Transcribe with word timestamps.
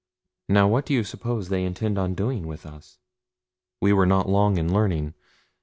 "Now 0.49 0.67
what 0.67 0.87
do 0.87 0.95
you 0.95 1.03
suppose 1.03 1.49
they 1.49 1.63
intend 1.63 1.95
doing 2.17 2.47
with 2.47 2.65
us?" 2.65 2.97
We 3.81 3.93
were 3.93 4.07
not 4.07 4.27
long 4.27 4.57
in 4.57 4.73
learning. 4.73 5.13